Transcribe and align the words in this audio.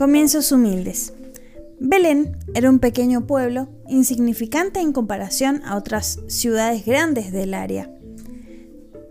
Comienzos 0.00 0.50
humildes. 0.50 1.12
Belén 1.78 2.34
era 2.54 2.70
un 2.70 2.78
pequeño 2.78 3.26
pueblo, 3.26 3.68
insignificante 3.86 4.80
en 4.80 4.94
comparación 4.94 5.60
a 5.66 5.76
otras 5.76 6.20
ciudades 6.26 6.86
grandes 6.86 7.32
del 7.32 7.52
área. 7.52 7.90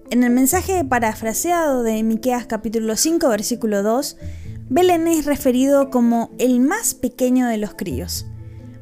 En 0.10 0.24
el 0.24 0.32
mensaje 0.32 0.84
parafraseado 0.84 1.84
de 1.84 2.02
Miqueas 2.02 2.48
capítulo 2.48 2.96
5 2.96 3.30
versículo 3.30 3.84
2, 3.84 4.18
Belén 4.72 5.08
es 5.08 5.26
referido 5.26 5.92
como 5.92 6.32
el 6.40 6.60
más 6.60 6.96
pequeño 6.96 7.46
de 7.48 7.58
los 7.58 7.76
críos. 7.76 8.26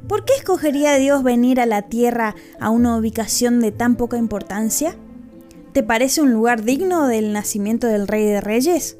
¿Por 0.07 0.23
qué 0.23 0.31
escogería 0.37 0.95
Dios 0.95 1.23
venir 1.23 1.59
a 1.59 1.65
la 1.65 1.81
tierra 1.89 2.35
a 2.61 2.69
una 2.69 2.95
ubicación 2.95 3.59
de 3.59 3.73
tan 3.73 3.97
poca 3.97 4.15
importancia? 4.15 4.95
¿Te 5.73 5.83
parece 5.83 6.21
un 6.21 6.31
lugar 6.31 6.63
digno 6.63 7.05
del 7.09 7.33
nacimiento 7.33 7.85
del 7.85 8.07
Rey 8.07 8.23
de 8.23 8.39
Reyes? 8.39 8.95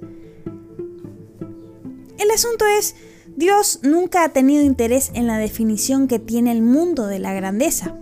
El 2.28 2.34
asunto 2.34 2.66
es, 2.68 2.94
Dios 3.38 3.80
nunca 3.84 4.26
ha 4.26 4.30
tenido 4.34 4.62
interés 4.62 5.12
en 5.14 5.28
la 5.28 5.38
definición 5.38 6.10
que 6.10 6.20
tiene 6.20 6.52
el 6.52 6.62
mundo 6.62 7.08
de 7.08 7.20
la 7.20 7.34
grandeza. 7.34 7.96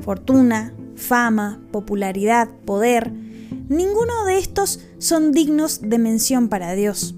Fortuna, 0.00 0.74
fama, 0.96 1.62
popularidad, 1.72 2.50
poder, 2.66 3.10
ninguno 3.10 4.26
de 4.26 4.36
estos 4.36 4.80
son 4.98 5.32
dignos 5.32 5.80
de 5.80 5.96
mención 5.96 6.50
para 6.50 6.74
Dios. 6.74 7.14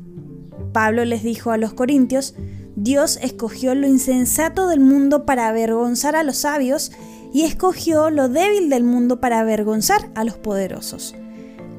Pablo 0.72 1.04
les 1.04 1.24
dijo 1.24 1.50
a 1.50 1.56
los 1.56 1.74
corintios, 1.74 2.36
Dios 2.76 3.18
escogió 3.20 3.74
lo 3.74 3.88
insensato 3.88 4.68
del 4.68 4.78
mundo 4.78 5.26
para 5.26 5.48
avergonzar 5.48 6.14
a 6.14 6.22
los 6.22 6.36
sabios 6.36 6.92
y 7.34 7.42
escogió 7.42 8.08
lo 8.08 8.28
débil 8.28 8.70
del 8.70 8.84
mundo 8.84 9.20
para 9.20 9.40
avergonzar 9.40 10.12
a 10.14 10.22
los 10.22 10.36
poderosos. 10.36 11.16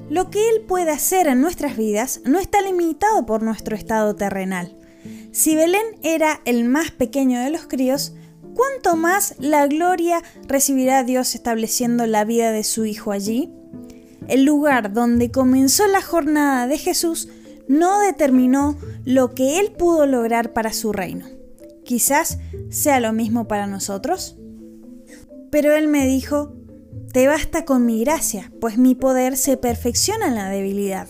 Lo 0.10 0.30
que 0.30 0.50
Él 0.50 0.62
puede 0.68 0.92
hacer 0.92 1.28
en 1.28 1.40
nuestras 1.40 1.78
vidas 1.78 2.20
no 2.26 2.38
está 2.38 2.62
limitado 2.62 3.26
por 3.26 3.42
nuestro 3.42 3.76
estado 3.78 4.16
terrenal. 4.16 4.78
Si 5.34 5.56
Belén 5.56 5.98
era 6.04 6.42
el 6.46 6.64
más 6.64 6.92
pequeño 6.92 7.42
de 7.42 7.50
los 7.50 7.66
críos, 7.66 8.14
¿cuánto 8.54 8.96
más 8.96 9.34
la 9.40 9.66
gloria 9.66 10.22
recibirá 10.48 11.04
Dios 11.04 11.34
estableciendo 11.34 12.06
la 12.06 12.24
vida 12.24 12.52
de 12.52 12.64
su 12.64 12.86
Hijo 12.86 13.12
allí? 13.12 13.52
El 14.28 14.46
lugar 14.46 14.94
donde 14.94 15.32
comenzó 15.32 15.88
la 15.88 16.04
jornada 16.04 16.68
de 16.68 16.78
Jesús 16.78 17.30
no 17.68 18.00
determinó 18.02 18.78
lo 19.06 19.34
que 19.34 19.60
Él 19.60 19.72
pudo 19.72 20.06
lograr 20.06 20.54
para 20.54 20.72
su 20.72 20.94
reino. 20.94 21.26
Quizás 21.84 22.38
sea 22.70 23.00
lo 23.00 23.12
mismo 23.12 23.48
para 23.48 23.66
nosotros. 23.66 24.38
Pero 25.50 25.74
Él 25.74 25.88
me 25.88 26.06
dijo, 26.06 26.54
te 27.12 27.28
basta 27.28 27.66
con 27.66 27.88
mi 27.88 28.04
gracia, 28.04 28.52
pues 28.62 28.78
mi 28.78 28.94
poder 28.94 29.36
se 29.36 29.58
perfecciona 29.58 30.28
en 30.28 30.36
la 30.36 30.50
debilidad. 30.50 31.08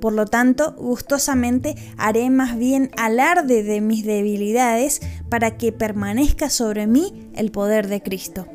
Por 0.00 0.12
lo 0.12 0.26
tanto, 0.26 0.74
gustosamente 0.78 1.74
haré 1.96 2.30
más 2.30 2.56
bien 2.56 2.90
alarde 2.96 3.62
de 3.62 3.80
mis 3.80 4.04
debilidades 4.04 5.00
para 5.28 5.56
que 5.56 5.72
permanezca 5.72 6.50
sobre 6.50 6.86
mí 6.86 7.30
el 7.34 7.50
poder 7.50 7.88
de 7.88 8.02
Cristo. 8.02 8.46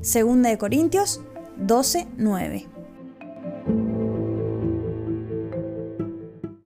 Segunda 0.00 0.50
de 0.50 0.58
Corintios 0.58 1.20
12, 1.58 2.06
9. 2.16 2.71